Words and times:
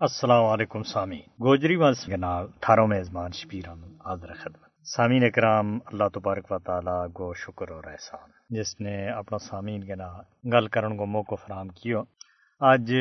السلام 0.00 0.44
علیکم 0.44 0.82
سامی۔ 0.82 1.18
گوجری 1.18 1.76
ونس 1.76 2.04
کے 2.04 2.16
نال 2.16 2.46
تھاروں 2.60 2.86
میزبان 2.86 3.30
شبیر 3.32 3.68
احمد 3.68 3.92
حاضر 4.06 4.26
خدمت۔ 4.26 4.86
سامعین 4.96 5.24
اکرام، 5.24 5.78
اللہ 5.86 6.04
تبارک 6.14 6.52
و 6.52 6.58
تعالی 6.58 7.06
گو 7.06 7.34
شکر 7.34 7.70
اور 7.70 7.84
احسان۔ 7.84 8.30
جس 8.50 8.80
نے 8.80 9.10
اپنا 9.10 9.38
سامعین 9.38 9.84
کے 9.84 9.94
نال 9.94 10.48
گل 10.52 10.66
کرن 10.66 10.96
کو 10.96 11.06
موقع 11.06 11.34
فراہم 11.34 11.68
کیو۔ 11.68 12.02
آج 12.60 12.94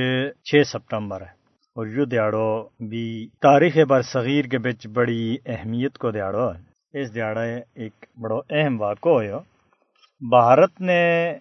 چھ 0.44 0.56
سپتمبر 0.68 1.22
ہے 1.22 1.32
اور 1.76 1.88
یو 1.88 2.06
دیاڑو 2.06 2.64
بھی 2.64 3.28
تاریخ 3.42 3.78
بر 3.90 4.02
صغیر 4.02 4.46
کے 4.46 4.58
بچ 4.58 4.88
بڑی 4.88 5.38
اہمیت 5.46 5.98
کو 5.98 6.12
دیاڑو 6.12 6.54
ہے۔ 6.54 7.02
اس 7.02 7.16
دیاڑے 7.16 7.62
ایک 7.74 8.06
بڑو 8.22 8.40
اہم 8.50 8.82
واقع 8.82 9.10
ہو 9.10 9.40
بھارت 10.30 10.82
نے 10.82 11.34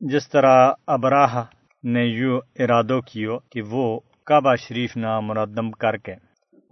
جس 0.00 0.28
طرح 0.28 0.72
ابراہ 0.86 1.44
نے 1.84 2.04
یو 2.04 2.38
ارادو 2.58 3.00
کیو 3.00 3.38
کہ 3.38 3.62
وہ 3.62 4.00
کعبہ 4.26 4.54
شریف 4.56 4.96
نہ 4.96 5.20
مردم 5.20 5.70
کر 5.70 5.96
کے 5.96 6.14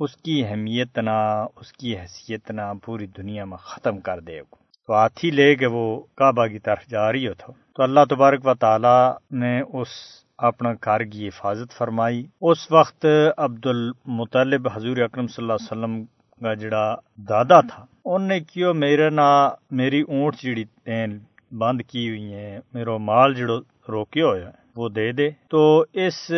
اس 0.01 0.17
کی 0.17 0.45
اہمیت 0.47 0.99
نہ، 0.99 1.47
اس 1.57 1.73
کی 1.73 1.97
حیثیت 1.99 2.51
نہ 2.51 2.63
پوری 2.85 3.07
دنیا 3.07 3.45
میں 3.45 3.57
ختم 3.57 4.01
کر 4.01 4.21
دے 4.21 4.41
گا 4.41 4.55
تو 4.87 4.93
ہاتھی 4.93 5.31
لے 5.31 5.55
کے 5.55 5.67
وہ 5.67 5.85
کعبہ 6.17 6.47
کی 6.47 6.59
طرف 6.59 6.87
جا 6.91 7.13
رہی 7.13 7.29
ہو 7.29 7.35
تو۔ 7.35 7.53
اللہ 7.83 8.05
تبارک 8.11 8.47
و 8.47 8.55
تعالی 8.55 8.97
نے 9.39 9.61
اس 9.61 9.89
اپنا 10.39 10.73
گھر 10.85 11.05
کی 11.05 11.29
حفاظت 11.29 11.77
فرمائی۔ 11.79 12.27
اس 12.41 12.73
وقت 12.73 13.07
عبد 13.39 13.67
المطلب 13.67 14.69
حضور 14.75 14.97
اکرم 14.97 15.27
صلی 15.27 15.43
اللہ 15.43 15.53
علیہ 15.53 15.71
وسلم 15.71 16.05
کا 16.41 16.55
جڑا 16.55 16.95
دادا 17.29 17.61
تھا، 17.61 17.85
ان 18.05 18.23
نے 18.23 18.41
کیو 18.41 18.75
میرے 18.75 19.11
نا، 19.11 19.29
میری 19.71 20.01
اونٹ 20.01 20.37
جڑی 20.37 20.65
بند 21.53 21.81
کی 21.83 22.09
ہوئی 22.09 22.33
ہیں، 22.35 22.59
میرا 22.75 22.97
مال 22.97 23.35
جڑو 23.35 23.59
روکیو 23.89 24.29
ہوا 24.29 24.39
ہے۔ 24.39 24.64
وہ 24.77 24.89
دے 24.89 25.13
دے۔ 25.13 25.31
تو 25.51 25.85
اس 25.93 26.31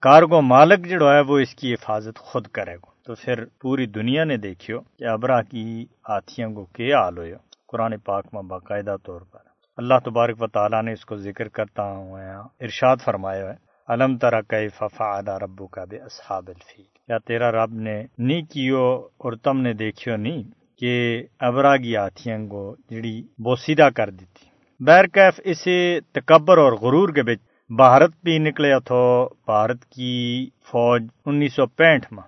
کارگو 0.00 0.40
مالک 0.40 0.86
جڑو 0.86 1.08
ہے 1.12 1.20
وہ 1.20 1.38
اس 1.38 1.54
کی 1.54 1.72
حفاظت 1.74 2.18
خود 2.18 2.46
کرے 2.46 2.74
گا۔ 2.74 2.90
تو 3.06 3.14
پھر 3.14 3.44
پوری 3.60 3.86
دنیا 3.86 4.24
نے 4.24 4.36
دیکھیو 4.36 4.80
کہ 4.80 5.04
ابرا 5.04 5.42
کی 5.42 5.86
ہاتھیاں 6.08 6.48
کو 6.48 6.64
کیا 6.64 7.00
حال 7.00 7.18
ہوئے۔ 7.18 7.34
قرآن 7.68 7.98
پاک 7.98 8.26
میں 8.32 8.42
باقاعدہ 8.42 8.96
طور 9.06 9.20
پر۔ 9.20 9.38
اللہ 9.76 9.94
تبارک 10.04 10.42
و 10.42 10.46
تعالیٰ 10.46 10.82
نے 10.82 10.92
اس 10.92 11.04
کو 11.04 11.16
ذکر 11.16 11.48
کرتا 11.48 11.82
ہوں 11.82 12.18
ارشاد 12.60 12.96
فرمایا 13.04 13.48
ہے۔ 13.50 13.66
علم 13.88 14.16
ترا 14.18 14.40
کئی 14.40 14.68
ففا 14.68 15.04
ادا 15.04 15.38
ربو 15.38 15.66
کا 15.66 15.84
بے 15.84 15.98
اصحاب 15.98 16.48
الفی 16.48 16.82
یا 17.08 17.18
تیرا 17.18 17.50
رب 17.52 17.72
نے 17.72 18.04
نی 18.18 18.42
کیو 18.42 18.82
اور 19.16 19.32
تم 19.32 19.60
نے 19.60 19.72
دیکھیو 19.72 20.16
نہیں 20.16 20.42
کہ 20.78 21.22
ابرا 21.40 21.76
کی 21.76 21.96
ہاتھیاں 21.96 22.38
کو 22.38 22.76
جڑی 22.90 23.22
بوسیدہ 23.22 23.88
کر 23.96 24.10
دیتی؟ 24.10 24.46
بیرکیف 24.80 25.40
اسے 25.44 26.00
تکبر 26.12 26.58
اور 26.58 26.72
غرور 26.72 27.08
کے 27.08 27.22
بچ 27.22 27.55
بھارت 27.70 28.10
بھی 28.24 28.38
نکلے 28.38 28.68
تو 28.84 29.28
بھارت 29.46 29.84
کی 29.84 30.50
فوج 30.66 31.02
انیس 31.26 31.54
سو 31.54 31.66
پینٹ 31.66 32.06
میں 32.10 32.22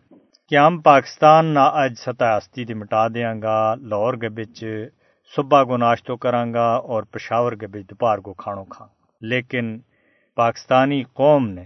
کہ 0.50 0.56
ہم 0.58 0.78
پاکستان 0.80 1.47
نہ 1.47 1.58
اج 1.58 1.95
سطح 1.98 2.36
ہستی 2.36 2.75
مٹا 2.75 3.08
دیاں 3.08 3.34
گا، 3.42 3.75
لاہور 3.75 4.14
کے 4.14 4.28
بچ 4.28 4.64
صبح 5.36 5.62
کو 5.62 5.77
ناشتو 5.77 6.17
کروں 6.17 6.53
گا 6.55 6.67
اور 6.89 7.03
پشاور 7.03 7.53
کے 7.53 7.67
بچ 7.67 7.91
دوپہر 7.91 8.19
کو 8.19 8.33
کھانو 8.34 8.64
کھاں۔ 8.64 8.86
لیکن 9.20 9.78
پاکستانی 10.36 11.03
قوم 11.03 11.48
نے، 11.48 11.64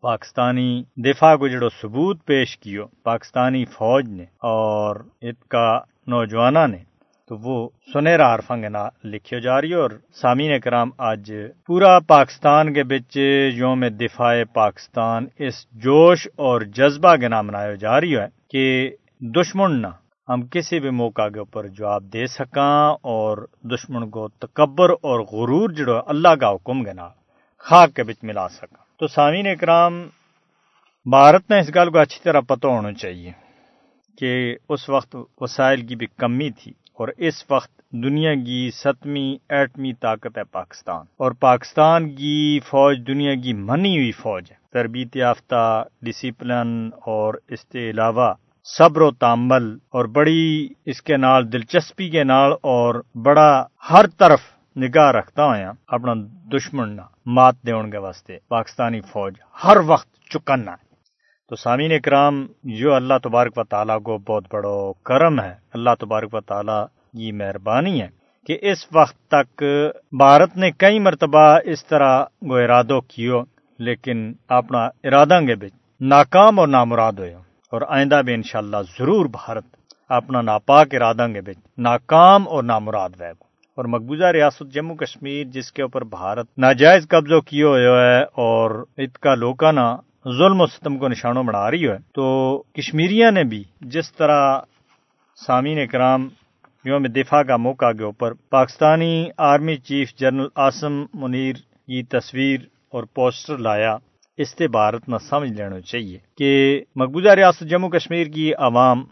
پاکستانی 0.00 0.82
دفاع 0.96 1.36
کو 1.36 1.48
جڑو 1.48 1.68
ثبوت 1.68 2.24
پیش 2.24 2.58
کیو، 2.58 2.86
پاکستانی 3.02 3.64
فوج 3.64 4.08
نے 4.08 4.24
اور 4.48 4.96
ات 5.22 5.48
کا 5.48 5.80
نوجوانہ 6.06 6.66
نے 6.66 6.93
تو 7.28 7.36
وہ 7.36 7.68
سنہرا 7.92 8.34
عرفنگ 8.34 8.64
گنا 8.64 8.88
لکھیو 9.04 9.38
جا 9.38 9.60
رہی 9.60 9.72
اور 9.72 9.90
سامعین 10.12 10.60
کرام، 10.60 10.90
آج 10.98 11.32
پورا 11.66 11.98
پاکستان 12.00 12.72
کے 12.74 12.82
بچ 12.82 13.16
یوم 13.52 13.84
دفاع 14.00 14.34
پاکستان 14.52 15.26
اس 15.38 15.66
جوش 15.72 16.26
اور 16.36 16.60
جذبہ 16.60 17.16
کے 17.16 17.28
نام 17.28 17.46
منایا 17.46 17.74
جا 17.74 18.00
رہی 18.00 18.16
ہے 18.16 18.26
کہ 18.48 18.64
دشمن 19.20 19.80
نہ 19.82 19.86
ہم 20.28 20.46
کسی 20.46 20.80
بھی 20.80 20.90
موقع 20.90 21.28
کے 21.28 21.38
اوپر 21.38 21.68
جواب 21.68 22.02
دے 22.12 22.26
سکاں 22.26 22.94
اور 23.14 23.38
دشمن 23.62 24.08
کو 24.10 24.28
تکبر 24.28 24.90
اور 24.90 25.20
غرور 25.20 25.70
جڑو 25.70 25.98
اللہ 26.06 26.34
کا 26.34 26.50
حکم 26.50 26.82
گنا 26.82 27.08
خاک 27.58 27.94
کے 27.94 28.02
بچ 28.02 28.22
ملا 28.22 28.48
سکا 28.48 28.82
تو 29.00 29.06
سامعین 29.06 29.46
اکرام 29.46 30.02
بھارت 31.06 31.50
نے 31.50 31.58
اس 31.60 31.74
گل 31.74 31.90
کو 31.90 31.98
اچھی 31.98 32.20
طرح 32.22 32.40
پتہ 32.40 32.66
ہونا 32.66 32.92
چاہیے 32.92 33.32
کہ 34.18 34.56
اس 34.68 34.88
وقت 34.88 35.16
وسائل 35.40 35.86
کی 35.86 35.96
بھی 35.96 36.06
کمی 36.06 36.50
تھی۔ 36.50 36.72
اور 36.94 37.08
اس 37.16 37.44
وقت 37.50 37.78
دنیا 37.92 38.34
کی 38.34 38.70
ستویں 38.74 39.38
ایٹمی 39.48 39.92
طاقت 39.92 40.38
ہے 40.38 40.44
پاکستان۔ 40.44 41.04
اور 41.16 41.32
پاکستان 41.32 42.14
کی 42.14 42.60
فوج 42.66 42.98
دنیا 43.06 43.34
کی 43.34 43.52
منی 43.52 43.98
ہوئی 43.98 44.12
فوج 44.12 44.44
ہے۔ 44.50 44.56
تربیت 44.72 45.16
یافتہ 45.16 45.84
ڈسپلن 46.02 46.90
اور 46.94 47.34
اس 47.48 47.64
کے 47.64 47.90
علاوہ 47.90 48.34
صبر 48.64 49.00
و 49.00 49.10
تامل 49.10 49.74
اور 49.90 50.04
بڑی 50.04 50.68
اس 50.86 51.02
کے 51.02 51.16
نال، 51.16 51.52
دلچسپی 51.52 52.10
کے 52.10 52.24
نال 52.24 52.52
اور 52.62 53.02
بڑا 53.14 53.66
ہر 53.90 54.06
طرف 54.06 54.40
نگاہ 54.76 55.10
رکھتا 55.10 55.44
ہوا 55.44 55.72
اپنا 55.86 56.12
دشمن 56.56 56.96
نہ، 56.96 57.00
مات 57.26 57.54
دون 57.62 57.90
کے 57.90 57.98
واسطے۔ 57.98 58.38
پاکستانی 58.48 59.00
فوج 59.00 59.34
ہر 59.64 59.76
وقت 59.86 60.14
چکن 60.14 60.68
ہے۔ 60.68 60.83
تو 61.54 61.58
سامعین 61.58 61.92
اکرام 61.92 62.46
جو 62.62 62.94
اللہ 62.94 63.14
تبارک 63.22 63.58
و 63.58 63.64
تعالیٰ 63.64 64.02
کو 64.02 64.18
بہت 64.18 64.44
بڑا 64.52 64.92
کرم 65.04 65.40
ہے۔ 65.40 65.54
اللہ 65.74 65.90
تبارک 66.00 66.34
و 66.34 66.40
تعالیٰ 66.40 66.86
کی 66.86 67.32
مہربانی 67.32 68.02
ہے 68.02 68.08
کہ 68.46 68.58
اس 68.60 68.86
وقت 68.94 69.28
تک 69.28 69.62
بھارت 70.12 70.56
نے 70.56 70.70
کئی 70.70 70.98
مرتبہ 70.98 71.58
اس 71.64 71.86
طرح 71.86 72.24
وہ 72.42 72.58
ارادوں 72.58 73.00
کیو، 73.00 73.42
لیکن 73.78 74.32
اپنا 74.48 74.84
ارادہ 75.04 75.40
گے 75.40 75.54
بھی 75.54 75.68
ناکام 76.00 76.58
اور 76.58 76.68
نامراد 76.68 77.12
ہوئے۔ 77.12 77.34
اور 77.72 77.82
آئندہ 77.88 78.20
بھی 78.24 78.34
انشاءاللہ 78.34 78.76
ضرور 78.98 79.26
بھارت 79.26 79.64
اپنا 80.08 80.40
ناپاک 80.40 80.94
ارادہ 80.94 81.26
گے 81.34 81.40
بھی 81.40 81.52
ناکام 81.78 82.48
اور 82.48 82.62
نامراد 82.62 83.10
وے 83.20 83.30
اور 83.76 83.84
مقبوضہ 83.84 84.26
ریاست 84.26 84.74
جموں 84.74 84.96
کشمیر، 84.96 85.44
جس 85.44 85.72
کے 85.72 85.82
اوپر 85.82 86.04
بھارت 86.04 86.46
ناجائز 86.58 87.08
قبضوں 87.08 87.40
کیے 87.40 87.64
ہوئے 87.64 87.86
ہے 87.86 88.22
اور 88.22 88.84
ات 88.96 89.18
کا 89.18 89.34
لوکانا 89.34 89.96
ظلم 90.32 90.60
و 90.60 90.66
ستم 90.66 90.98
کو 90.98 91.08
نشانوں 91.08 91.42
بنا 91.42 91.70
رہی 91.70 91.88
ہے۔ 91.88 91.96
تو 92.14 92.62
کشمیریاں 92.72 93.30
نے 93.30 93.44
بھی 93.44 93.64
جس 93.80 94.12
طرح 94.12 94.60
سامعین 95.46 95.86
کرام 95.86 96.28
یوم 96.84 97.06
دفاع 97.06 97.42
کا 97.42 97.56
موقع 97.56 97.92
کے 97.92 98.04
اوپر 98.04 98.32
Pakistani 98.50 99.26
army 99.38 99.76
chief 99.76 100.14
general 100.16 100.46
Asim 100.54 101.04
Munir 101.14 101.54
کی 101.56 102.02
تصویر 102.02 102.60
اور 102.92 103.04
پوسٹر 103.04 103.58
لایا، 103.58 103.96
اس 104.36 104.48
سے 104.58 104.68
بھارت 104.68 105.08
نہ 105.08 105.16
سمجھ 105.30 105.52
لینا 105.52 105.80
چاہیے 105.80 106.18
کہ 106.38 106.80
مقبوضہ 106.96 107.28
ریاست 107.28 107.60
جموں 107.60 107.90
کشمیر 107.90 108.26
کی 108.26 108.54
عوام 108.54 109.04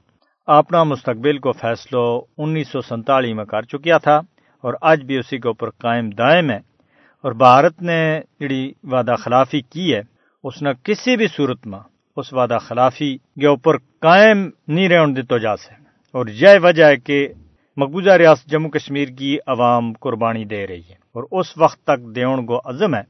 اپنا 0.47 0.85
مستقبل 0.85 1.39
کو 1.39 1.53
فیصلہ 1.53 2.21
انیس 2.39 2.69
سو 2.69 2.81
سنتالیس 2.81 3.37
میں 3.37 3.45
کر 3.45 3.63
چکیا 3.63 3.99
تھا 3.99 4.17
اور 4.61 4.75
آج 4.81 5.03
بھی 5.03 5.19
اسی 5.19 5.39
کے 5.39 5.49
اوپر 5.49 5.71
قائم 5.71 6.11
دائم 6.11 6.51
ہے۔ 6.51 6.59
اور 7.23 7.33
بھارت 7.33 7.83
نے 7.83 8.21
جڑی 8.41 8.73
وعدہ 8.83 9.15
خلافی 9.19 9.61
کی 9.61 9.95
ہے 9.95 10.12
اس 10.45 10.63
نے 10.63 10.71
کسی 10.83 11.17
بھی 11.17 11.27
صورت 11.27 11.67
میں 11.67 11.79
اس 12.17 12.33
وعدہ 12.33 12.59
خلافی 12.61 13.17
کے 13.17 13.47
اوپر 13.47 13.77
قائم 13.79 14.51
نہیں 14.69 14.89
رہن 14.89 15.17
دیتا 15.17 15.37
جا 15.37 15.57
سکے۔ 15.57 15.83
اور 16.13 16.27
یہ 16.27 16.49
وجہ 16.63 16.85
ہے 16.85 16.97
کہ 16.97 17.29
مقبوضہ 17.77 18.11
ریاست 18.11 18.47
جموں 18.47 18.71
کشمیر 18.71 19.09
کی 19.09 19.39
عوام 19.47 19.93
قربانی 19.93 20.45
دے 20.45 20.67
رہی 20.67 20.81
ہے۔ 20.81 20.95
اور 21.13 21.25
اس 21.31 21.59
وقت 21.59 21.83
تک 21.85 22.15
دیون 22.15 22.47
کو 22.47 22.61
عزم 22.65 22.95
ہے، 22.95 23.03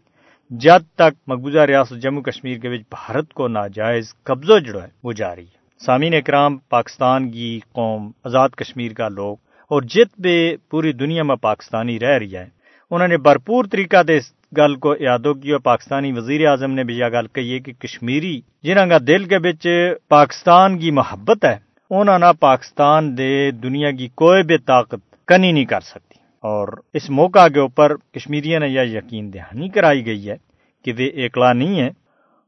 جب 0.50 0.78
تک 0.94 1.14
مقبوضہ 1.26 1.58
ریاست 1.58 2.02
جموں 2.02 2.22
کشمیر 2.22 2.58
کے 2.58 2.68
بچ 2.68 2.80
بھارت 2.90 3.32
کو 3.32 3.48
ناجائز 3.48 4.14
قبضہ 4.22 4.58
جڑا 4.58 4.82
ہے، 4.82 4.88
وہ 5.04 5.12
جاری 5.12 5.44
ہے۔ 5.44 5.84
سامعین 5.84 6.14
اکرام، 6.14 6.58
پاکستان 6.58 7.30
کی 7.30 7.60
قوم 7.72 8.10
آزاد 8.24 8.48
کشمیر 8.48 8.92
کا 8.92 9.08
لوگ 9.08 9.36
اور 9.68 9.82
جت 9.82 10.20
بھی 10.20 10.56
پوری 10.70 10.92
دنیا 10.92 11.22
میں 11.22 11.36
پاکستانی 11.36 12.00
رہ 12.00 12.18
رہی 12.18 12.36
ہے 12.36 12.61
انہوں 12.92 13.08
نے 13.08 13.16
بھرپور 13.16 13.64
طریقہ 13.64 14.02
دے 14.02 14.18
گل 14.56 14.74
کو 14.74 14.94
یادو 15.00 15.34
کی 15.34 15.50
اور 15.50 15.60
پاکستانی 15.60 16.12
وزیر 16.12 16.46
اعظم 16.46 16.70
نے 16.70 16.84
بھی 16.84 16.98
یہ 16.98 17.04
گل 17.04 17.26
کہی 17.26 17.54
ہے 17.54 17.58
کہ 17.58 17.72
کشمیری 17.72 18.40
جنہوں 18.62 18.86
کا 18.86 18.98
دل 19.06 19.24
کے 19.24 19.38
بچ 19.38 19.66
پاکستان 20.08 20.78
کی 20.78 20.90
محبت 20.90 21.44
ہے 21.44 21.56
انہوں 21.90 22.18
نے 22.18 22.26
پاکستان 22.40 23.18
دے 23.18 23.50
دنیا 23.50 23.90
کی 23.90 24.08
کوئی 24.14 24.42
بھی 24.42 24.58
طاقت 24.58 25.26
کنی 25.28 25.52
نہیں 25.52 25.64
کر 25.64 25.80
سکتی۔ 25.80 26.18
اور 26.44 26.68
اس 26.94 27.10
موقع 27.10 27.48
کے 27.48 27.60
اوپر 27.60 27.94
کشمیریوں 27.96 28.60
نے 28.60 28.68
یہ 28.68 28.80
یقین 28.80 29.32
دہانی 29.32 29.68
کرائی 29.68 30.06
گئی 30.06 30.30
ہے 30.30 30.36
کہ 30.84 30.92
وہ 30.92 31.08
ایکلا 31.14 31.52
نہیں 31.52 31.80
ہے 31.80 31.88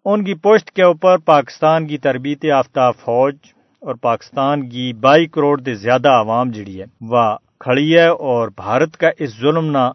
ان 0.04 0.24
کی 0.24 0.34
پوسٹ 0.34 0.70
کے 0.70 0.82
اوپر 0.82 1.18
پاکستان 1.18 1.86
کی 1.86 1.98
تربیت 1.98 2.44
یافتہ 2.44 2.90
فوج 3.00 3.36
اور 3.82 3.94
پاکستان 3.94 4.68
کی 4.68 4.92
بائی 4.92 5.26
کروڑ 5.26 5.60
سے 5.64 5.74
زیادہ 5.74 6.08
عوام 6.08 6.50
جڑی 6.50 6.80
ہے، 6.80 6.84
وہ 7.00 7.24
کھڑی 7.60 7.94
ہے 7.94 8.06
اور 8.06 8.48
بھارت 8.56 8.96
کا 8.96 9.10
اس 9.18 9.40
ظلم 9.40 9.70
نہ 9.70 9.90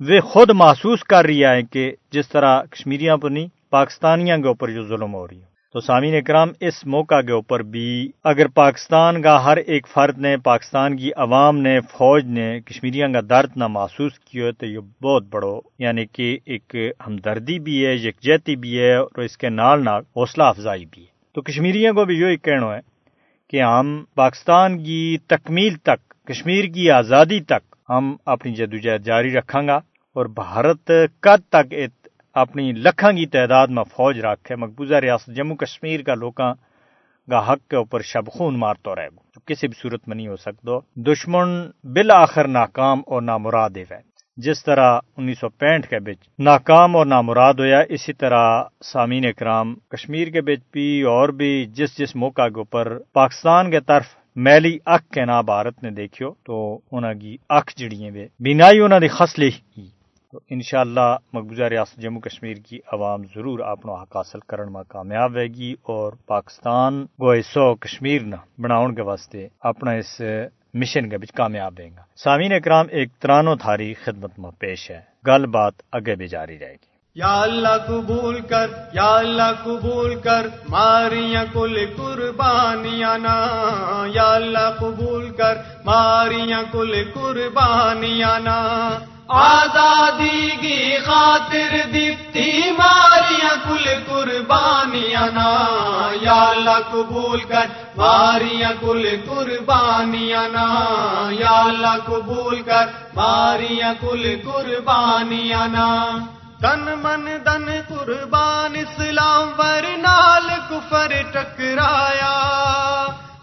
وہ 0.00 0.20
خود 0.20 0.50
محسوس 0.50 1.04
کر 1.04 1.24
رہی 1.24 1.44
ہے 1.44 1.62
کہ 1.62 1.92
جس 2.12 2.28
طرح 2.28 2.62
کشمیریاں 2.62 3.16
پر 3.16 3.30
نہیں، 3.30 3.46
پاکستانیاں 3.70 4.38
کے 4.38 4.48
اوپر 4.48 4.70
جو 4.70 4.86
ظلم 4.88 5.14
ہو 5.14 5.28
رہی 5.28 5.36
ہے۔ 5.36 5.50
تو 5.72 5.80
سامعین 5.80 6.14
اکرام، 6.14 6.48
اس 6.60 6.86
موقع 6.86 7.20
کے 7.20 7.32
اوپر 7.32 7.62
بھی 7.62 8.10
اگر 8.24 8.48
پاکستان 8.48 9.22
کا 9.22 9.44
ہر 9.44 9.56
ایک 9.56 9.86
فرد 9.88 10.18
نے، 10.18 10.36
پاکستان 10.36 10.96
کی 10.96 11.10
عوام 11.16 11.58
نے، 11.58 11.80
فوج 11.80 12.24
نے 12.24 12.60
کشمیریاں 12.60 13.08
کا 13.08 13.20
درد 13.20 13.50
نہ 13.56 13.66
محسوس 13.66 14.18
کیا، 14.18 14.50
تو 14.50 14.66
یہ 14.66 14.78
بہت 15.02 15.24
بڑو 15.30 15.60
یعنی 15.78 16.04
کہ 16.12 16.38
ایک 16.44 16.76
ہمدردی 17.06 17.58
بھی 17.58 17.86
ہے 17.86 17.94
یکجہتی 17.94 18.56
بھی 18.56 18.78
ہے 18.78 18.94
اور 18.94 19.20
اس 19.20 19.38
کے 19.38 19.48
نال 19.48 19.84
نال 19.84 20.02
حوصلہ 20.16 20.42
افزائی 20.42 20.84
بھی 20.90 21.02
ہے۔ 21.02 21.08
تو 21.34 21.42
کشمیریوں 21.42 21.94
کو 21.94 22.04
بھی 22.04 22.16
یہی 22.16 22.36
کہنا 22.36 22.74
ہے 22.74 22.80
کہ 23.50 23.62
ہم 23.62 24.04
پاکستان 24.14 24.84
کی 24.84 25.18
تکمیل 25.26 25.74
تک، 25.74 26.26
کشمیر 26.26 26.64
کی 26.64 26.90
آزادی 26.90 27.40
تک 27.40 27.74
ہم 27.90 28.16
اپنی 28.26 28.52
جدوجہد 28.52 29.04
جاری 29.04 29.32
رکھاں 29.32 29.62
گا۔ 29.66 29.80
اور 30.16 30.26
بھارت 30.26 30.90
کد 31.20 31.48
تک 31.48 31.74
اپنی 32.36 32.72
لکھاں 32.72 33.12
کی 33.12 33.26
تعداد 33.26 33.66
میں 33.68 33.82
فوج 33.84 34.20
رکھے 34.20 34.56
مقبوضہ 34.56 34.94
ریاست 34.94 35.36
جموں 35.36 35.56
کشمیر 35.56 36.02
کا 36.02 36.14
لوکاں 36.14 36.54
کا 37.28 37.52
حق 37.52 37.68
کے 37.70 37.76
اوپر 37.76 38.02
شب 38.02 38.26
خون 38.26 38.58
مارتا 38.58 38.94
رہے 38.94 39.06
گا 39.06 39.22
جو 39.34 39.40
کسی 39.46 39.68
بھی 39.68 39.80
صورت 39.82 40.08
میں 40.08 40.16
نہیں 40.16 40.28
ہو 40.28 40.36
سکتا 40.36 40.78
دشمن 41.06 41.60
بالآخر 41.92 42.48
ناکام 42.48 43.02
اور 43.06 43.22
نامراد 43.22 43.76
ہے 43.76 43.98
جس 44.38 44.64
طرح 44.64 44.98
انیس 45.16 45.38
سو 45.40 45.48
پینٹ 45.48 45.86
کے 45.86 45.98
بچ 45.98 46.28
ناکام 46.38 46.96
اور 46.96 47.06
نامراد 47.06 47.54
ہویا، 47.54 47.80
اسی 47.88 48.12
طرح 48.12 48.62
سامعین 48.84 49.26
اکرام 49.26 49.74
کشمیر 49.88 50.28
کے 50.28 50.40
بچ 50.40 50.60
بھی 50.72 51.02
اور 51.02 51.28
بھی 51.28 51.66
جس 51.66 51.98
جس 51.98 52.16
موقع 52.16 52.48
کے 52.48 52.58
اوپر 52.58 52.98
پاکستان 53.12 53.70
کے 53.70 53.80
طرف 53.80 54.06
میلی 54.36 54.78
اک 54.84 55.08
کے 55.10 55.24
نا 55.24 55.40
بھارت 55.40 55.82
نے 55.82 55.90
دیکھو 55.90 56.32
تو 56.44 56.78
انہوں 56.92 57.14
کی 57.14 57.36
اک 57.48 57.70
جڑی 57.76 58.04
ہیں 58.04 58.26
بینائی 58.40 58.80
انہوں 58.80 59.00
نے 59.00 59.08
خسلی 59.08 59.50
تو 60.32 60.40
انشاءاللہ 60.50 61.16
مقبوضہ 61.32 61.62
ریاست 61.62 61.96
جموں 61.96 62.20
کشمیر 62.20 62.54
کی 62.54 62.78
عوام 62.92 63.22
ضرور 63.24 63.58
اپنا 63.58 63.92
حق 63.92 64.16
حاصل 64.16 64.38
کرنے 64.40 64.70
میں 64.70 64.82
کامیاب 64.88 65.34
رہے 65.34 65.46
گی 65.46 65.74
اور 65.82 66.12
پاکستان 66.26 67.06
کو 67.06 67.42
سو 67.42 67.74
کشمیر 67.74 68.22
نہ 68.22 68.36
بناؤن 68.60 68.94
کے 68.94 69.02
واسطے 69.02 69.48
اپنا 69.60 69.90
اس 69.90 70.20
مشن 70.74 71.08
کے 71.08 71.18
بچ 71.18 71.32
کامیاب 71.32 71.74
رہے 71.78 71.88
گا۔ 71.88 72.02
سامعین 72.16 72.52
اکرام، 72.52 72.86
ایک 72.90 73.08
ترانو 73.18 73.56
تھاری 73.56 73.94
خدمت 73.94 74.38
میں 74.38 74.50
پیش 74.58 74.90
ہے۔ 74.90 75.00
گل 75.26 75.46
بات 75.46 75.72
اگے 75.92 76.14
بھی 76.14 76.28
جاری 76.28 76.58
رہے 76.58 76.72
گی۔ 76.72 76.90
یا 77.14 77.40
اللہ 77.40 77.86
قبول 77.86 78.40
کر، 78.40 78.66
یا 78.92 79.16
اللہ 79.16 79.52
قبول 79.64 80.20
کر، 80.20 80.46
ماریاں 80.68 81.44
کل 81.52 81.86
قربانیاں 81.96 83.18
نا۔ 83.18 83.46
یا 84.14 84.34
اللہ 84.34 84.70
قبول 84.78 85.30
کر، 85.30 85.54
ماریاں 85.84 86.62
کل 86.72 86.94
قربانیاں 87.14 88.40
نا۔ 88.40 88.88
آزادی 89.32 90.50
کی 90.60 90.96
خاطر 91.06 91.76
دیتی 91.92 92.70
ماریاں 92.78 93.56
کل 93.68 93.90
قربانیاں 94.06 95.26
نا، 95.34 95.50
یا 96.20 96.42
اللہ 96.42 96.78
قبول 96.92 97.40
کر 97.40 97.66
ماریاں 97.96 98.72
کل 98.80 99.08
قربانیاں 99.28 100.48
نا، 100.48 100.66
یا 101.30 101.60
اللہ 101.60 101.96
قبول 102.06 102.62
کر 102.62 102.86
ماریاں 103.14 103.94
کل 104.00 104.36
قربانیاں 104.44 105.68
نا۔ 105.68 106.18
تن 106.60 106.94
من 107.02 107.26
دن 107.46 107.80
قربان 107.88 108.76
اسلام 108.76 109.52
ور 109.58 109.98
نال 109.98 110.48
کفر 110.70 111.12
ٹکرایا۔ 111.32 112.36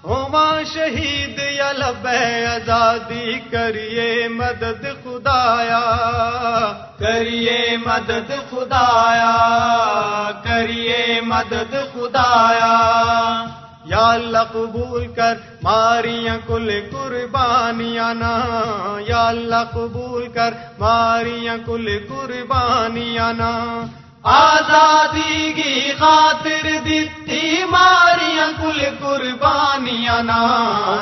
ہوا 0.08 0.62
شہید 0.74 1.40
یا 1.52 1.72
لب 1.72 2.08
آزادی 2.56 3.40
کریے 3.52 4.28
مدد 4.28 4.86
خدایا۔ 5.04 5.82
کریے 7.00 7.78
مدد 7.86 8.32
خدایا، 8.50 9.36
کریے 10.44 11.22
مدد 11.22 11.76
خدایا۔ 11.94 12.78
یا 13.86 14.10
اللہ 14.10 14.38
قبول 14.52 15.08
کر، 15.08 15.34
ماریاں 15.64 16.38
کل 16.48 16.80
قربانیاں 16.92 18.14
نا۔ 18.14 18.40
یا 19.08 19.28
اللہ 19.28 19.64
قبول 19.72 20.28
کر، 20.28 20.54
ماریاں 20.80 21.58
کل 21.66 21.98
قربانیاں 22.10 23.34
نا۔ 23.34 23.86
آزادی 24.30 25.54
کی 25.54 25.92
خاطر 26.00 26.66
دیتی 26.86 27.64
ماریاں 27.72 28.48
کل 28.62 28.80
قربانیاں 29.00 30.22
نا 30.24 30.42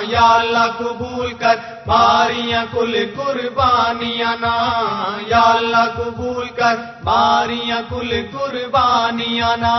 یا 0.08 0.28
اللہ 0.34 0.68
قبول 0.78 1.32
کر 1.34 1.56
ماریاں 1.88 2.64
کل 2.72 2.96
قربانیاں 3.16 4.36
نا 4.42 4.54
یا 5.28 5.42
اللہ 5.42 5.90
قبول 5.98 6.48
کر 6.50 6.76
ماریاں 7.04 7.82
کل 7.90 8.16
قربانیاں 8.32 9.56
نا 9.58 9.76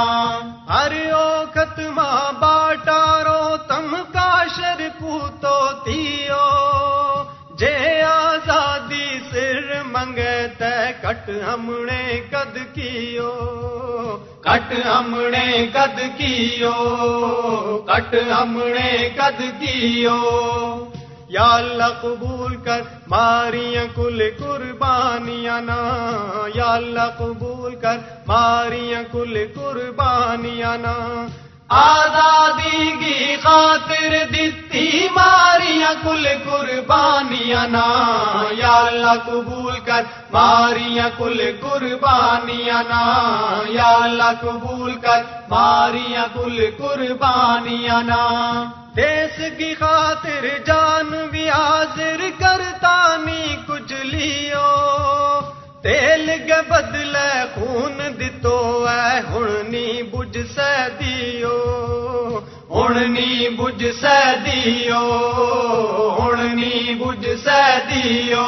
ہر 0.69 0.93
او 1.13 1.29
ختمہ 1.55 2.11
باٹارو 2.41 3.57
تم 3.69 3.97
کاشر 4.13 4.89
پوتو 4.99 5.59
تیو۔ 5.85 6.66
کٹ 11.03 11.29
ہم 11.43 11.71
نے 11.85 12.21
کد 12.31 12.57
کیو 12.75 13.31
کٹ 14.41 14.73
ہم 14.85 15.15
نے 15.31 15.47
کد 15.75 16.01
کیو 16.19 16.73
کٹ 17.87 18.15
ہم 18.31 18.59
نے 18.69 18.91
کد 19.17 19.41
کیو 19.61 20.19
یا 21.29 21.45
اللہ 21.53 21.99
قبول 22.03 22.55
کر 22.57 22.83
ماریاں 23.09 23.85
کل 23.95 24.23
قربانیاں 24.39 25.61
نا 25.61 25.79
یا 26.55 26.73
اللہ 26.75 27.11
قبول 27.19 27.75
کر 27.75 27.97
ماریاں 28.27 29.03
کل 29.13 29.45
قربانیاں 29.55 30.77
نا 30.79 30.95
آزادی 31.69 32.91
کی 32.91 33.37
خاطر 33.43 34.25
دیتی 34.35 35.09
ماریاں 35.17 35.95
کل 36.03 36.29
قربانیاں 36.45 37.69
نا۔ 37.69 38.07
یا 38.51 38.73
اللہ 38.73 39.15
قبول 39.27 39.81
کر 39.81 40.03
ماریاں 40.33 41.09
کل 41.19 41.51
قربانیاں 41.61 42.83
نا۔ 42.89 43.05
یا 43.69 43.89
اللہ 43.89 44.31
قبول 44.41 44.95
کر 44.95 45.23
ماریاں 45.49 46.27
کل 46.35 46.67
قربانیاں 46.79 48.03
نا۔ 48.03 48.65
دیس 48.97 49.41
کی 49.59 49.75
خاطر 49.75 50.47
جان 50.67 51.29
بھی 51.31 51.51
حاضر 51.51 52.21
کرتا 52.39 53.17
نہیں 53.17 53.57
کچھ 53.67 53.93
لیو۔ 53.93 54.77
تیل 55.85 56.31
کے 56.47 56.61
بدلے 56.69 57.29
خون 57.55 57.99
دتو 58.19 58.59
ہے 58.89 59.19
ہننی 59.29 60.03
بج 60.13 60.39
سے 60.55 60.73
دیو 61.01 61.59
ہننی 62.71 63.49
بج 63.59 63.85
سے 64.01 64.19
دیو 64.47 65.05
ہننی 66.19 66.95
بج 67.01 67.27
سے 67.45 67.61
دیو 67.91 68.47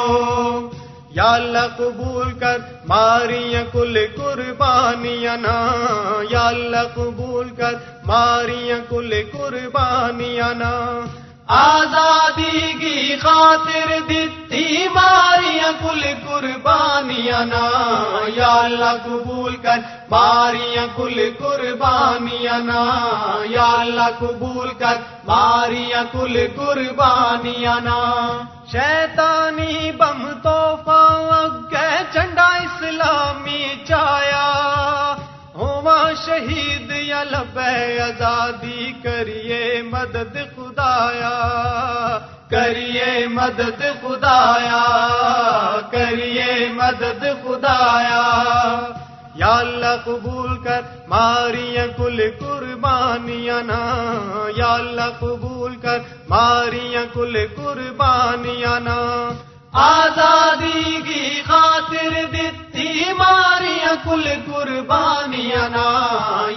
یا 1.11 1.29
اللہ 1.33 1.67
قبول 1.77 2.31
کر 2.39 2.57
ماریاں 2.87 3.63
کل 3.71 3.97
قربانیاں 4.15 5.37
نا 5.37 5.57
یا 6.29 6.47
اللہ 6.47 6.93
قبول 6.95 7.49
کر 7.57 7.73
ماریاں 8.05 8.77
کل 8.89 9.13
قربانیاں 9.31 10.53
نا 10.53 10.73
آزادی 11.51 12.73
کی 12.73 13.15
خاطر 13.21 13.99
دیتی 14.09 14.87
ماریاں 14.87 15.71
کل 15.81 16.01
قربانیاں 16.27 17.45
نا، 17.45 17.69
یا 18.35 18.53
اللہ 18.53 18.93
قبول 19.05 19.55
کر 19.55 19.77
ماریاں 20.11 20.87
کل 20.95 21.29
قربانیاں 21.39 22.59
نا، 22.59 22.85
یا 23.49 23.71
اللہ 23.79 24.09
قبول 24.19 24.69
کر 24.69 24.95
ماریاں 25.27 26.03
کل 26.11 26.47
قربانیاں 26.55 27.79
نا۔ 27.81 28.03
شیطانی 28.71 29.91
بم 29.91 30.31
توفا 30.43 31.03
اگے 31.41 32.03
چنڈا 32.13 32.47
اسلامی 32.47 33.75
چایا۔ 33.87 35.08
شہید 36.25 36.91
یا 36.91 37.23
لب 37.23 37.59
آزادی 37.59 38.91
کریے 39.03 39.81
مدد 39.91 40.37
خدایا، 40.55 41.37
کریے 42.49 43.27
مدد 43.27 43.81
خدایا، 44.01 44.85
کریے 45.91 46.67
مدد 46.71 47.25
خدایا۔ 47.43 48.33
یا 49.35 49.57
اللہ 49.57 49.95
قبول 50.05 50.63
کر، 50.63 50.81
ماریاں 51.07 51.87
کل 51.97 52.21
قربانیاں 52.39 53.61
نا۔ 53.61 54.03
یا 54.55 54.73
اللہ 54.73 55.09
قبول 55.19 55.75
کر، 55.75 55.99
ماریاں 56.29 57.05
کل 57.13 57.37
قربانیاں 57.55 58.79
نا۔ 58.79 59.31
آزادی 59.71 61.01
کی 61.01 61.41
خاطر 61.45 62.25
دیتی 62.31 62.58
ماریاں 63.17 63.95
کل 64.03 64.29
قربانیاں 64.45 65.69
نا، 65.69 66.07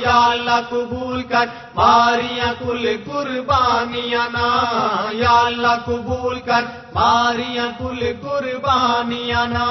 یا 0.00 0.26
اللہ 0.26 0.60
قبول 0.68 1.22
کر۔ 1.22 1.46
ماریاں 1.74 2.54
کل 2.58 2.96
قربانیاں 3.06 4.28
نا، 4.32 4.62
یا 5.10 5.40
اللہ 5.40 5.74
قبول 5.84 6.40
کر۔ 6.40 6.60
ماریاں 6.94 7.66
کل 7.78 8.12
قربانیاں 8.22 9.46
نا۔ 9.46 9.66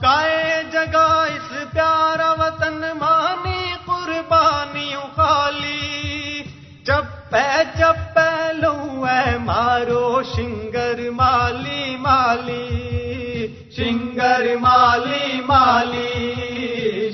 کائے 0.00 0.62
جگہ 0.72 1.24
اس 1.34 1.72
پیارا 1.72 2.32
وطن 2.32 2.80
مانی 2.98 3.72
قربانی 3.84 4.94
خالی۔ 5.16 6.42
چپے 6.86 7.62
چپے 7.78 8.52
لو 8.52 9.04
اے 9.04 9.38
مارو 9.38 10.22
شنگر 10.36 11.10
مالی 11.10 11.96
مالی۔ 12.00 12.83
شنگر 13.76 14.56
مالی 14.60 15.40
مالی، 15.40 16.34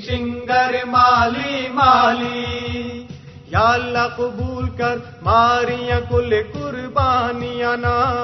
شنگر 0.07 0.75
مالی 0.85 1.67
مالی۔ 1.73 3.05
یا 3.47 3.71
اللہ 3.71 4.07
قبول 4.17 4.69
کر، 4.69 4.97
ماریاں 5.21 5.99
کل 6.09 6.33
قربانیاں 6.53 7.77
نا۔ 7.77 8.15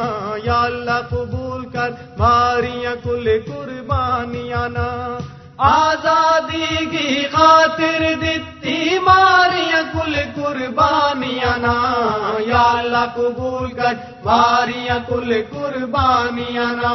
یا 0.44 0.62
اللہ 0.62 1.00
قبول 1.10 1.66
کر، 1.66 1.92
ماریاں 2.18 2.96
کل 3.04 3.30
قربانیاں 3.48 4.70
نا۔ 4.70 5.18
آزادی 5.58 6.86
کی 6.86 7.28
خاطر 7.32 8.14
دیتی 8.22 9.00
ماریاں 9.00 9.82
کل 9.94 10.16
قربانیاں 10.36 11.58
نا۔ 11.58 11.94
یا 12.48 12.64
اللہ 12.80 13.06
قبول 13.16 13.72
کر 13.72 13.94
ماریاں 14.28 15.00
کل 15.08 15.42
قربانیاں 15.50 16.74
نا، 16.74 16.94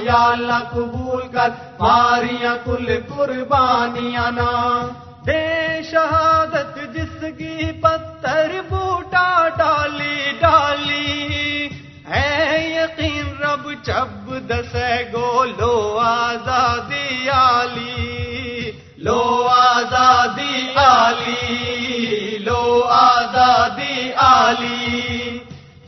یا 0.00 0.24
اللہ 0.24 0.68
قبول 0.70 1.28
کر 1.28 1.48
ماریاں 1.78 2.56
کل 2.64 2.98
قربانیاں 3.08 4.30
نا۔ 4.30 4.86
دے 5.26 5.82
شہادت 5.90 6.94
جس 6.94 7.24
کی 7.38 7.72
پتھر 7.80 8.60
بوٹا 8.68 9.48
ڈالی 9.56 10.32
ڈالی۔ 10.40 11.68
ہے 12.08 12.58
یقین 12.70 13.42
رب 13.42 13.72
چب 13.82 14.30
دسے 14.50 15.04
گو، 15.12 15.44
لو 15.44 16.00
آزادی 16.04 17.28
آلی۔ 17.28 18.70
لو 18.96 19.48
آزادی 19.48 20.68
آلی، 20.74 22.38
لو 22.38 22.82
آزادی 22.88 24.12
آلی۔ 24.16 25.38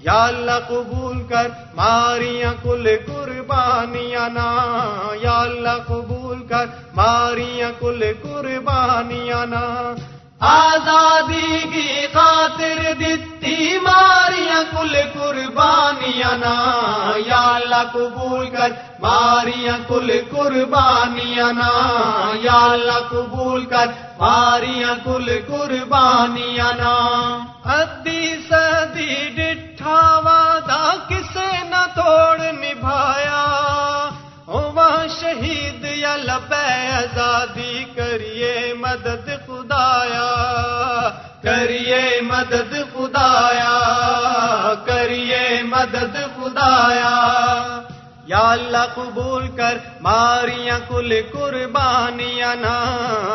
یا 0.00 0.24
اللہ 0.24 0.68
قبول 0.68 1.26
کر، 1.26 1.48
ماریاں 1.74 2.54
کل 2.62 2.88
قربانیاں 3.06 4.28
نا۔ 4.28 4.66
یا 5.20 5.38
اللہ 5.38 5.82
قبول 5.86 6.46
کر، 6.46 6.66
ماریاں 6.94 7.72
کل 7.78 8.04
قربانیاں 8.22 9.46
نا۔ 9.46 9.94
آزادی 10.40 11.58
کی 11.72 12.06
خاطر 12.12 12.92
دیتی 12.98 13.78
ماریاں، 13.78 14.62
کل 14.70 14.96
قربانیاں 15.14 16.38
نا، 16.38 16.72
یا 17.26 17.54
اللہ 17.54 17.82
قبول 17.92 18.50
کر۔ 18.50 18.72
ماریاں، 19.00 19.78
کل 19.88 20.20
قربانیاں 20.30 21.52
نا، 21.52 21.72
یا 22.34 22.66
اللہ 22.70 23.08
قبول 23.10 23.66
کر۔ 23.66 23.86
ماریاں، 24.18 24.94
کل 25.04 25.38
قربانیاں 25.48 26.72
نا۔ 26.78 27.38
ادی 27.64 28.36
سدی 28.50 29.28
ڈٹھا 29.28 30.20
وعدہ 30.24 30.94
کسے 31.08 31.64
نہ 31.68 31.86
توڑ 31.94 32.38
نبھایا۔ 32.38 33.44
ہوا 34.48 35.06
شہید 35.20 35.84
یا 35.84 36.16
لبے 36.16 36.88
آزادی 36.88 37.67
مدد 42.38 42.74
خدایا، 42.92 43.78
کریے 44.86 45.62
مدد 45.62 46.16
خدایا۔ 46.36 47.16
یا 48.26 48.50
اللہ 48.50 48.86
قبول 48.94 49.48
کر، 49.48 49.78
ماریاں 50.00 50.78
کل 50.88 51.20
قربانیاں 51.32 52.54
نا۔ 52.54 52.84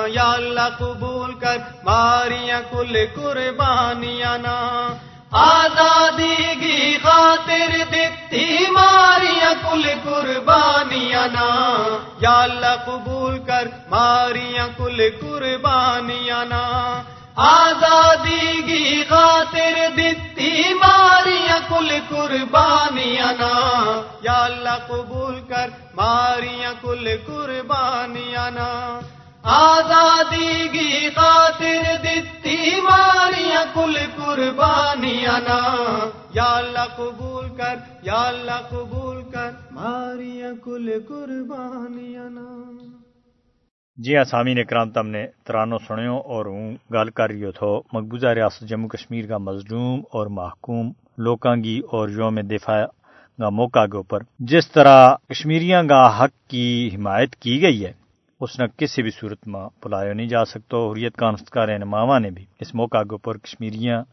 یا 0.08 0.32
اللہ 0.32 0.70
قبول 0.78 1.34
کر، 1.34 1.58
ماریاں 1.84 2.62
کل 2.72 2.98
قربانیاں 3.16 4.38
نا۔ 4.38 4.90
آزادی 5.32 6.36
کی 6.36 6.98
خاطر 7.04 7.78
دیتی 7.92 8.72
ماریاں 8.72 9.54
کل 9.64 9.84
قربانیاں 10.04 11.28
نا۔ 11.28 11.74
یا 12.20 12.42
اللہ 12.42 12.76
قبول 12.86 13.40
کر، 13.40 13.68
ماریاں 13.90 14.68
کل 14.78 15.02
قربانیاں 15.22 16.46
نا۔ 16.46 17.02
آزادی 17.36 18.62
کی 18.62 19.04
خاطر 19.10 19.90
دیتی 19.98 20.74
ماریاں 20.74 21.60
کل 21.70 22.00
قربانیاں 22.10 23.34
نا۔ 23.34 24.02
یا 24.22 24.44
اللہ 24.44 24.88
قبول 24.88 25.42
کر 25.50 25.70
ماریاں 25.96 26.74
کل 26.82 27.08
قربانیاں 27.28 28.52
نا۔ 28.52 29.00
آزادی 29.44 30.68
کی 30.72 31.10
خاطر 31.16 31.82
دیتی 32.04 32.82
ماریاں 32.82 33.66
کل 33.74 33.98
قربانیاں 34.16 35.40
نا۔ 35.40 35.76
یا 36.34 36.56
اللہ 36.56 36.86
قبول 36.98 37.50
کر، 37.58 37.76
یا 38.02 38.22
اللہ 38.22 38.68
قبول 38.70 39.24
کر 39.32 39.52
ماریاں 39.72 40.54
کل 40.64 40.90
قربانیاں 41.08 42.30
نا۔ 42.30 42.64
جی 43.98 44.16
ہاں 44.18 44.24
سامعین 44.24 44.60
اکرام، 44.60 44.90
تم 44.92 45.08
نے 45.08 45.26
ترانو 45.44 45.78
سنیو 45.78 46.16
اور 46.26 46.46
ہوں 46.46 46.72
گل 46.94 47.10
کر 47.10 47.30
رہی 47.30 47.52
تھو 47.52 47.70
مقبوضہ 47.94 48.28
ریاست 48.28 48.70
جموں 48.70 48.88
کشمیر 48.90 49.28
کا 49.28 49.38
مظلوم 49.38 50.02
اور 50.12 50.28
محکوم 50.28 50.92
لوکاں 51.18 51.56
گی 51.56 51.80
اور 51.92 52.10
یوم 52.10 52.40
دفاع 52.50 52.86
کا 53.40 53.50
موقع 53.50 53.86
کے 53.86 53.98
اوپر 53.98 54.24
جس 54.50 54.72
طرح 54.72 54.98
کشمیریاں 55.30 55.84
کا 55.84 56.02
حق 56.20 56.34
کی 56.50 56.90
حمایت 56.96 57.36
کی 57.36 57.62
گئی 57.62 57.86
ہے، 57.86 57.92
اس 58.42 58.60
نے 58.60 58.66
کسی 58.78 59.02
بھی 59.02 59.12
صورت 59.12 59.48
میں 59.48 59.66
بلایا 59.84 60.14
نہیں 60.14 60.28
جا 60.28 60.44
سکتا 60.46 60.78
حریت 60.78 61.16
کانستکار 61.16 61.78
ماما 61.86 62.20
نے 62.20 62.30
بھی 62.30 62.46
اس 62.60 62.76
موقع 62.76 63.04
کے 63.04 63.14
اوپر 63.14 63.38
کشمیریاں 63.38 64.04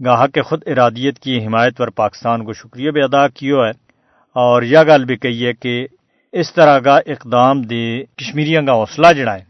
کا 0.00 0.22
حق 0.24 0.38
خود 0.44 0.62
ارادیت 0.66 1.18
کی 1.18 1.44
حمایت 1.46 1.76
پر 1.76 1.90
پاکستان 1.96 2.44
کو 2.44 2.52
شکریہ 2.52 2.90
بھی 2.90 3.02
ادا 3.02 3.26
کیا 3.28 3.66
ہے 3.66 3.72
اور 4.36 4.62
یہ 4.62 4.78
گل 4.88 5.04
بھی 5.04 5.16
کہی 5.16 5.46
ہے 5.46 5.52
کہ 5.52 5.86
اس 6.32 6.52
طرح 6.52 6.78
کا 6.78 6.96
اقدام 6.96 7.62
دے 7.62 8.04
کشمیریاں 8.16 8.62
کا 8.62 8.72
حوصلہ 8.72 9.12
جڑا 9.12 9.38
ہے 9.38 9.44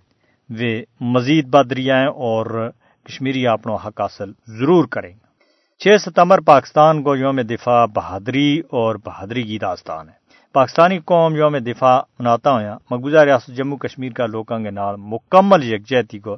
وہ 0.50 1.04
مزید 1.04 1.46
بد 1.46 1.72
رہا 1.72 2.00
ہے 2.00 2.06
اور 2.06 2.70
کشمیری 3.04 3.46
اپنا 3.46 3.74
حق 3.74 4.00
حاصل 4.00 4.32
ضرور 4.46 4.84
کریں 4.84 5.10
گے۔ 5.10 5.30
چھ 5.78 6.02
ستمبر 6.02 6.40
پاکستان 6.40 7.02
کو 7.02 7.16
یوم 7.16 7.40
دفاع 7.40 7.86
بہادری 7.86 8.60
اور 8.60 8.94
بہادری 8.94 9.42
کی 9.42 9.58
داستان 9.58 10.08
ہے۔ 10.08 10.14
پاکستانی 10.52 10.98
قوم 10.98 11.36
یوم 11.36 11.56
دفاع 11.56 12.00
مناتا 12.18 12.50
ہوا 12.50 12.78
مقبوضہ 12.90 13.18
ریاست 13.18 13.56
جموں 13.56 13.78
کشمیر 13.78 14.12
کا 14.12 14.26
لوگوں 14.26 14.58
کے 14.58 14.70
نال 14.70 14.94
مکمل 14.98 15.72
یکجہتی 15.72 16.18
کو 16.18 16.34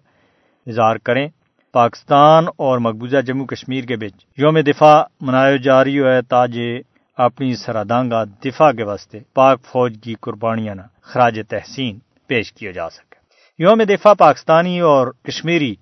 اظہار 0.67 0.97
کریں۔ 0.97 1.29
پاکستان 1.73 2.45
اور 2.57 2.79
مقبوضہ 2.79 3.17
جموں 3.17 3.47
کشمیر 3.47 3.85
کے 3.85 3.97
بیچ 3.97 4.15
یوم 4.37 4.59
دفاع 4.59 5.03
منایا 5.21 5.57
جا 5.57 5.85
رہی 5.85 6.03
ہے 6.03 6.23
تاجے 6.23 6.92
اپنی 7.19 7.55
سرحداں 7.55 8.05
دفاع 8.45 8.73
کے 8.73 8.85
واسطے 8.85 9.19
پاک 9.35 9.65
فوج 9.65 9.99
کی 10.05 10.15
قربانیاں 10.21 10.75
خراج 11.03 11.41
تحسین 11.49 11.99
پیش 12.27 12.53
کیا 12.53 12.71
جا 12.71 12.91
سکے۔ 12.91 13.17
یوم 13.59 13.83
دفاع 13.83 14.15
پاکستانی 14.15 14.81
اور 14.81 15.07
کشمیری 15.23 15.75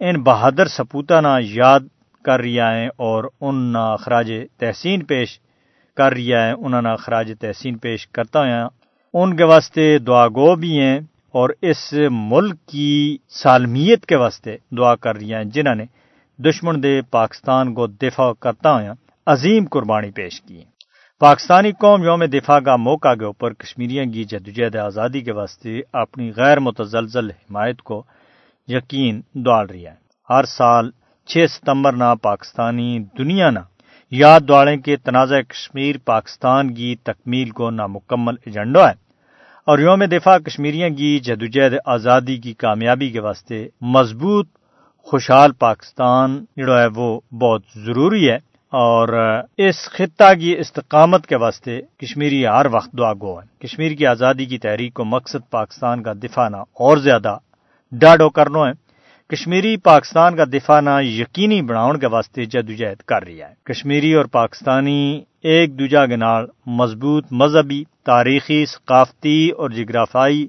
ان 0.00 0.22
بہادر 0.22 0.66
سپوتا 0.66 1.20
نہ 1.20 1.38
یاد 1.40 1.80
کر 2.24 2.40
رہا 2.40 2.74
ہے 2.74 2.86
اور 2.86 3.24
ان 3.40 3.74
خراج 4.00 4.32
تحسین 4.58 5.04
پیش 5.04 5.40
کر 5.96 6.12
رہا 6.12 6.46
ہے 6.46 6.52
انہوں 6.52 6.82
نے 6.82 6.96
خراج 6.96 7.32
تحسین 7.40 7.78
پیش 7.78 8.06
کرتا 8.06 8.40
ہوا 8.40 8.68
ان 9.14 9.36
کے 9.36 9.44
واسطے 9.44 9.98
دعا 9.98 10.28
گو 10.28 10.54
بھی 10.54 10.80
ہیں 10.80 11.00
اور 11.32 11.50
اس 11.62 11.94
ملک 12.10 12.66
کی 12.66 13.18
سالمیت 13.28 14.06
کے 14.06 14.16
واسطے 14.16 14.56
دعا 14.70 14.94
کر 14.94 15.16
رہی 15.16 15.34
ہیں 15.34 15.44
جنہوں 15.44 15.74
نے 15.74 15.84
دشمن 16.38 16.82
دے 16.82 17.02
پاکستان 17.02 17.74
کو 17.74 17.86
دفاع 17.86 18.32
کرتا 18.32 18.72
ہوا 18.72 19.05
عظیم 19.28 19.64
قربانی 19.70 20.10
پیش 20.10 20.40
کی۔ 20.40 20.62
پاکستانی 21.20 21.72
قوم 21.72 22.04
یوم 22.04 22.24
دفاع 22.24 22.60
کا 22.60 22.76
موقع 22.76 23.14
کے 23.14 23.24
اوپر 23.24 23.52
کشمیریوں 23.52 24.12
کی 24.12 24.24
جدوجہد 24.24 24.76
آزادی 24.76 25.20
کے 25.20 25.32
واسطے 25.32 25.80
اپنی 25.92 26.32
غیر 26.36 26.58
متزلزل 26.58 27.30
حمایت 27.30 27.82
کو 27.82 28.04
یقین 28.68 29.20
دوڑ 29.34 29.70
رہی 29.70 29.86
ہے 29.86 29.94
ہر 30.30 30.44
سال 30.44 30.90
چھ 31.26 31.46
ستمبر 31.50 31.92
نہ 31.92 32.14
پاکستانی 32.22 32.98
دنیا 33.18 33.50
نہ 33.50 33.58
یاد 34.10 34.40
دوڑیں 34.48 34.76
کہ 34.76 34.96
تنازع 35.04 35.40
کشمیر 35.40 35.96
پاکستان 36.04 36.74
کی 36.74 36.96
تکمیل 36.96 37.50
کو 37.50 37.70
نامکمل 37.70 38.34
ایجنڈا 38.46 38.88
ہے۔ 38.88 38.94
اور 39.66 39.78
یوم 39.78 40.04
دفاع 40.04 40.38
کشمیریوں 40.38 40.90
کی 40.90 41.18
جدوجہد 41.18 41.74
آزادی 41.86 42.36
کی 42.36 42.52
کامیابی 42.54 43.10
کے 43.10 43.20
واسطے 43.20 43.68
مضبوط، 43.80 44.48
خوشحال 44.98 45.52
پاکستان 45.52 46.44
جڑا 46.56 46.82
ہے 46.82 46.86
وہ 46.86 47.20
بہت 47.32 47.62
ضروری 47.74 48.30
ہے۔ 48.30 48.55
اور 48.72 49.08
اس 49.56 49.88
خطہ 49.90 50.34
کی 50.34 50.56
استقامت 50.58 51.26
کے 51.26 51.36
واسطے 51.36 51.80
کشمیری 51.98 52.46
ہر 52.46 52.66
وقت 52.70 52.92
دعا 52.98 53.12
گو 53.12 53.40
ہے 53.40 53.66
کشمیر 53.66 53.92
کی 53.92 54.06
آزادی 54.06 54.44
کی 54.44 54.58
تحریک 54.58 54.94
کو 54.94 55.04
مقصد 55.04 55.50
پاکستان 55.50 56.02
کا 56.02 56.12
دفاعنا 56.12 56.58
اور 56.58 56.96
زیادہ 56.96 57.36
ڈاڈو 57.92 58.30
کرنا 58.30 58.58
ہے 58.58 58.86
کشمیری 59.28 59.76
پاکستان 59.76 60.36
کا 60.36 60.44
دفاعنا 60.44 61.00
یقینی 61.00 61.62
بناؤ 61.62 61.92
کے 61.92 62.06
واسطے 62.06 62.44
جدوجہد 62.44 63.02
کر 63.02 63.24
رہی 63.24 63.42
ہے۔ 63.42 63.54
کشمیری 63.64 64.12
اور 64.12 64.24
پاکستانی 64.24 65.22
ایک 65.42 65.78
دوجا 65.78 66.06
کے 66.06 66.16
نال 66.16 66.46
مضبوط 66.66 67.26
مذہبی، 67.30 67.84
تاریخی، 68.04 68.66
ثقافتی 68.66 69.48
اور 69.48 69.70
جغرافائی 69.70 70.46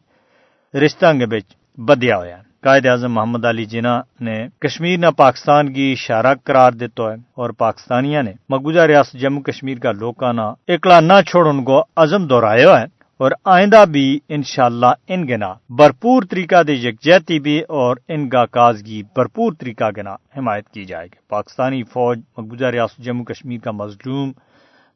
رشتہ 0.74 1.05
کے 1.19 1.25
بچ 1.25 1.55
بدیا 1.77 2.17
ہوا 2.17 2.27
ہے 2.27 2.47
قائد 2.64 2.86
اعظم 2.86 3.14
محمد 3.14 3.46
علی 3.46 3.66
جناح 3.66 4.02
نے 4.20 4.36
کشمیر 4.60 4.98
نہ 4.98 5.06
پاکستان 5.18 5.74
کی 5.74 5.96
شارہ 5.96 6.34
قرار 6.44 6.72
دیتا 6.72 7.04
ہے 7.04 7.16
اور 7.34 7.50
پاکستانیہ 7.50 8.22
نے 8.22 8.32
مقبوضہ 8.50 8.80
ریاست 8.80 9.14
جموں 9.14 9.42
کشمیر 9.42 9.78
کا 9.78 9.92
لوکانا 9.92 10.48
اکلا 10.68 11.00
نہ 11.00 11.22
چھوڑ 11.28 11.48
ان 11.48 11.64
کو 11.64 11.84
عزم 11.96 12.28
دہرایا 12.28 12.80
ہے 12.80 12.86
اور 13.20 13.32
آئندہ 13.46 13.84
بھی 13.92 14.20
انشاءاللہ 14.30 14.92
ان 15.08 15.28
گنا 15.28 15.54
بھرپور 15.70 16.24
طریقہ 16.32 16.64
دے 16.64 16.74
یکجہتی 16.74 17.40
بھی 17.40 17.60
اور 17.60 17.98
ان 18.08 18.30
کا 18.30 18.46
کاز 18.46 18.82
کی 18.86 19.04
بھرپور 19.04 19.54
طریقہ 19.60 19.90
گنا 19.98 20.14
حمایت 20.38 20.70
کی 20.70 20.86
جائے 20.86 21.06
گی۔ 21.06 21.20
پاکستانی 21.30 21.84
فوج 21.84 22.20
مقبوضہ 22.38 22.66
ریاست 22.66 22.98
جموں 22.98 23.26
کشمیر 23.26 23.60
کا 23.60 23.72
مظلوم 23.72 24.32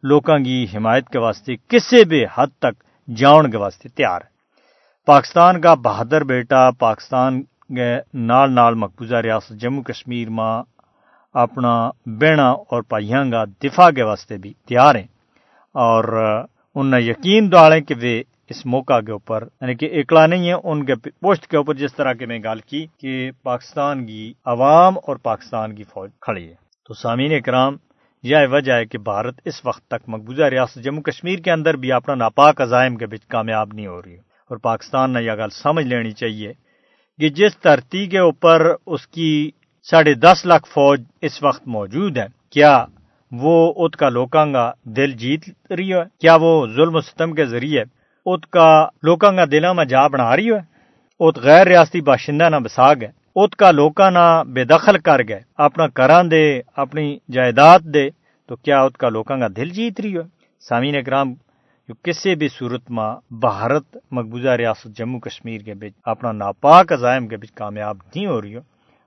لوکاں 0.03 0.37
کی 0.39 0.65
حمایت 0.75 1.09
کے 1.09 1.19
واسطے 1.19 1.55
کسی 1.67 2.03
بھی 2.05 2.25
حد 2.35 2.59
تک 2.59 2.83
جاؤن 3.17 3.51
کے 3.51 3.57
واسطے 3.57 3.89
تیار 3.89 4.21
ہے۔ 4.21 4.29
پاکستان 5.05 5.61
کا 5.61 5.73
بہادر 5.73 6.23
بیٹا 6.23 6.71
پاکستان 6.71 7.41
نال 8.13 8.55
نال 8.55 8.73
مقبوضہ 8.73 9.15
ریاست 9.15 9.49
جموں 9.49 9.83
کشمیر 9.83 10.29
ماں 10.29 10.63
اپنا 11.33 11.91
بینا 12.05 12.51
اور 12.51 12.81
پائیاں 12.81 13.25
کا 13.31 13.43
دفاع 13.63 13.89
کے 13.89 14.03
واسطے 14.03 14.37
بھی 14.37 14.53
تیار 14.67 14.95
ہیں۔ 14.95 15.07
اور 15.73 16.03
ان 16.75 16.91
نے 16.91 17.01
یقین 17.01 17.51
دوڑے 17.51 17.81
کہ 17.81 17.95
وہ 17.95 18.23
اس 18.49 18.65
موقع 18.65 18.99
کے 18.99 19.11
اوپر 19.11 19.43
یعنی 19.61 19.75
کہ 19.75 19.99
اکلا 19.99 20.25
نہیں 20.25 20.49
ہے 20.49 20.53
ان 20.63 20.85
کے 20.85 20.95
پوسٹ 20.95 21.47
کے 21.47 21.57
اوپر 21.57 21.73
جس 21.73 21.95
طرح 21.95 22.13
کی 22.13 22.25
میں 22.25 22.39
گال 22.43 22.59
کی 22.59 22.85
کہ 22.97 23.31
پاکستان 23.43 24.05
کی 24.05 24.33
عوام 24.45 24.97
اور 24.97 25.15
پاکستان 25.15 25.75
کی 25.75 25.83
فوج 25.83 26.09
کھڑی 26.21 26.49
ہے۔ 26.49 26.55
تو 26.87 26.93
سامعین 26.93 27.33
اکرام، 27.33 27.77
یہ 28.23 28.37
وجہ 28.51 28.73
ہے 28.73 28.85
کہ 28.85 28.97
بھارت 28.97 29.41
اس 29.45 29.65
وقت 29.65 29.87
تک 29.87 30.03
مقبوضہ 30.07 30.43
ریاست 30.43 30.75
جموں 30.75 31.01
کشمیر 31.01 31.39
کے 31.39 31.51
اندر 31.51 31.73
بھی 31.73 31.91
اپنا 31.91 32.15
ناپاک 32.15 32.61
عزائم 32.61 32.95
کے 32.95 33.05
بچ 33.05 33.25
کامیاب 33.27 33.67
نہیں 33.73 33.87
ہو 33.87 34.01
رہی 34.01 34.13
ہے۔ 34.13 34.17
اور 34.17 34.57
پاکستان 34.57 35.13
نے 35.13 35.23
یہ 35.23 35.31
گل 35.31 35.49
سمجھ 35.49 35.85
لینی 35.85 36.11
چاہیے 36.11 36.53
کہ 37.21 37.29
جس 37.29 37.63
دھرتی 37.63 38.05
کے 38.07 38.19
اوپر 38.19 38.61
اس 38.85 39.07
کی 39.07 39.51
ساڑھے 39.87 40.13
دس 40.13 40.45
لاکھ 40.45 40.67
فوج 40.69 41.01
اس 41.21 41.43
وقت 41.43 41.67
موجود 41.67 42.17
ہے 42.17 42.25
کیا 42.49 42.85
وہ 43.31 43.73
ات 43.77 43.97
کا 43.97 44.09
لوکاں 44.09 44.45
کا 44.45 44.71
دل 44.83 45.11
جیت 45.11 45.71
رہی 45.71 45.93
ہے؟ 45.93 46.01
کیا 46.19 46.35
وہ 46.35 46.67
ظلم 46.67 46.95
و 46.95 47.01
ستم 47.01 47.33
کے 47.33 47.45
ذریعے 47.45 47.83
ات 48.25 48.45
کا 48.49 48.87
لوکاں 49.03 49.31
کا 49.31 49.45
دلوں 49.51 49.73
میں 49.73 49.85
جا 49.85 50.07
بنا 50.07 50.35
رہی 50.35 50.51
ہے؟ 50.51 50.59
ات 51.19 51.37
غیر 51.37 51.67
ریاستی 51.67 52.01
باشندہ 52.01 52.49
نہ 52.49 52.55
بسا 52.55 52.93
گئے 52.93 53.11
ات 53.35 53.55
کا 53.55 53.71
لوکاں 53.71 54.11
نہ 54.11 54.43
بے 54.47 54.63
دخل 54.63 54.97
کر 54.97 55.21
گئے، 55.27 55.39
اپنا 55.57 55.87
کران 55.87 56.31
دے، 56.31 56.61
اپنی 56.75 57.17
جائیداد 57.31 57.79
دے، 57.79 58.09
تو 58.47 58.55
کیا 58.55 58.81
ات 58.81 58.97
کا 58.97 59.09
لوکاں 59.09 59.37
کا 59.37 59.47
دل 59.55 59.69
جیت 59.69 60.01
رہی 60.01 60.17
ہے؟ 60.17 60.25
سامعین 60.61 60.95
اکرام 60.95 61.33
جو 61.87 61.93
کسی 62.03 62.35
بھی 62.35 62.47
صورت 62.47 62.81
میں 62.89 63.33
بھارت 63.33 63.97
مقبوضہ 64.11 64.49
ریاست 64.49 64.97
جموں 64.97 65.19
کشمیر 65.19 65.61
کے 65.61 65.73
بچ 65.73 65.99
اپنا 66.03 66.31
ناپاک 66.31 66.91
عزائم 66.91 67.27
کے 67.27 67.37
بچ 67.37 67.51
کامیاب 67.51 67.97
نہیں 68.15 68.25
ہو 68.25 68.41
رہی 68.41 68.55
ہو 68.55 68.61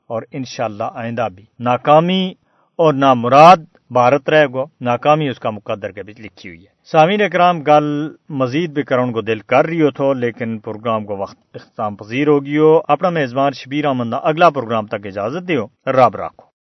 اور 0.07 0.23
انشاءاللہ 0.33 0.85
آئندہ 0.95 1.29
بھی 1.35 1.45
ناکامی 1.59 2.33
اور 2.79 2.95
نامراد 2.95 3.57
بھارت 3.91 4.29
رہے 4.29 4.47
گو 4.47 4.65
ناکامی 4.81 5.29
اس 5.29 5.39
کا 5.39 5.51
مقدر 5.51 5.91
کے 5.91 6.03
بچ 6.03 6.21
لکھی 6.21 6.49
ہوئی 6.51 6.61
ہے۔ 6.61 6.73
سامعین 6.85 7.23
اکرام، 7.23 7.63
گل 7.63 8.09
مزید 8.29 8.71
بھی 8.71 8.83
کرن 8.83 9.13
کو 9.13 9.21
دل 9.21 9.39
کر 9.39 9.67
رہی 9.67 9.83
ہو 9.83 9.91
تو، 9.91 10.13
لیکن 10.13 10.59
پروگرام 10.59 11.05
کو 11.05 11.17
وقت 11.17 11.39
اختتام 11.55 11.97
پذیر 11.97 12.29
ہوگی 12.29 12.59
ہو۔ 12.59 12.81
اپنا 12.89 13.09
میزبان 13.11 13.53
شبیر 13.53 13.85
احمد 13.85 14.15
اگلا 14.23 14.51
پروگرام 14.51 14.87
تک 14.87 15.07
اجازت 15.07 15.49
دیو۔ 15.49 15.67
رب 15.87 16.17
رکھو 16.17 16.47